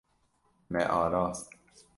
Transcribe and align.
Me 0.71 0.81
arast. 0.83 1.49